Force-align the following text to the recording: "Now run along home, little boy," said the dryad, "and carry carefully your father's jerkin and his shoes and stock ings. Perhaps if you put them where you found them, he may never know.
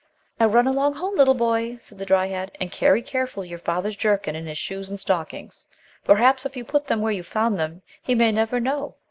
"Now 0.39 0.47
run 0.47 0.65
along 0.65 0.95
home, 0.95 1.15
little 1.15 1.35
boy," 1.35 1.77
said 1.79 1.99
the 1.99 2.07
dryad, 2.07 2.49
"and 2.59 2.71
carry 2.71 3.03
carefully 3.03 3.49
your 3.49 3.59
father's 3.59 3.95
jerkin 3.95 4.35
and 4.35 4.47
his 4.47 4.57
shoes 4.57 4.89
and 4.89 4.99
stock 4.99 5.31
ings. 5.31 5.67
Perhaps 6.05 6.43
if 6.43 6.57
you 6.57 6.65
put 6.65 6.87
them 6.87 7.01
where 7.01 7.11
you 7.11 7.21
found 7.21 7.59
them, 7.59 7.83
he 8.01 8.15
may 8.15 8.31
never 8.31 8.59
know. 8.59 8.95